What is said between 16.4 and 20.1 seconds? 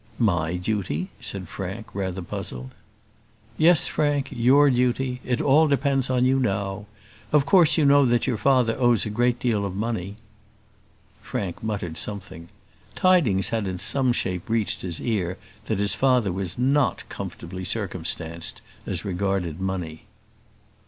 not comfortably circumstances as regarded money.